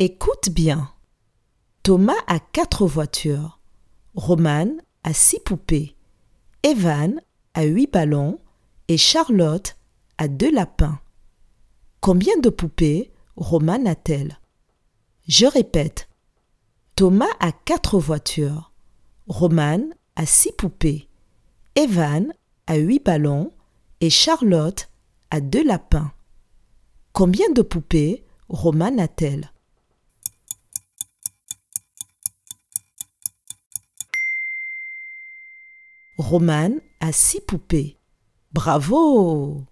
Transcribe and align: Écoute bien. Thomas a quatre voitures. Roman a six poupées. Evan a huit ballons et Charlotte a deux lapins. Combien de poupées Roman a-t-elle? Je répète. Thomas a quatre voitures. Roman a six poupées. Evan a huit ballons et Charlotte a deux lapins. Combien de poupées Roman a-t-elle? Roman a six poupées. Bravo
Écoute 0.00 0.50
bien. 0.50 0.92
Thomas 1.82 2.22
a 2.28 2.38
quatre 2.38 2.86
voitures. 2.86 3.58
Roman 4.14 4.68
a 5.02 5.12
six 5.12 5.40
poupées. 5.40 5.96
Evan 6.62 7.20
a 7.54 7.64
huit 7.64 7.92
ballons 7.92 8.38
et 8.86 8.96
Charlotte 8.96 9.76
a 10.16 10.28
deux 10.28 10.52
lapins. 10.52 11.00
Combien 12.00 12.38
de 12.38 12.48
poupées 12.48 13.10
Roman 13.34 13.84
a-t-elle? 13.86 14.38
Je 15.26 15.46
répète. 15.46 16.08
Thomas 16.94 17.26
a 17.40 17.50
quatre 17.50 17.98
voitures. 17.98 18.70
Roman 19.26 19.80
a 20.14 20.26
six 20.26 20.52
poupées. 20.52 21.08
Evan 21.74 22.32
a 22.68 22.76
huit 22.76 23.04
ballons 23.04 23.52
et 24.00 24.10
Charlotte 24.10 24.90
a 25.32 25.40
deux 25.40 25.64
lapins. 25.64 26.12
Combien 27.12 27.50
de 27.50 27.62
poupées 27.62 28.24
Roman 28.48 28.96
a-t-elle? 28.98 29.50
Roman 36.18 36.70
a 37.00 37.12
six 37.12 37.40
poupées. 37.40 37.96
Bravo 38.52 39.64